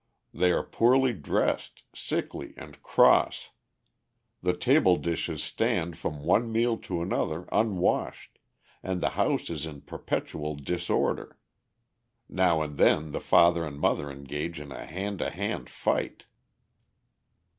They 0.33 0.51
are 0.51 0.63
poorly 0.63 1.13
dressed, 1.13 1.83
sickly 1.93 2.55
and 2.57 2.81
cross. 2.81 3.51
The 4.41 4.57
table 4.57 4.97
dishes 4.97 5.43
stand 5.43 5.95
from 5.95 6.23
one 6.23 6.51
meal 6.51 6.77
to 6.79 7.03
another 7.03 7.47
unwashed, 7.51 8.39
and 8.81 8.99
the 8.99 9.09
house 9.11 9.51
is 9.51 9.67
in 9.67 9.81
perpetual 9.81 10.55
disorder. 10.55 11.37
Now 12.27 12.63
and 12.63 12.79
then 12.79 13.11
the 13.11 13.21
father 13.21 13.63
and 13.63 13.79
mother 13.79 14.09
engage 14.09 14.59
in 14.59 14.71
a 14.71 14.87
hand 14.87 15.19
to 15.19 15.29
hand 15.29 15.69
fight. 15.69 16.25